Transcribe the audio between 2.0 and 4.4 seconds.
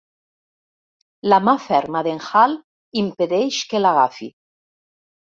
d'en Hale impedeix que l'agafi.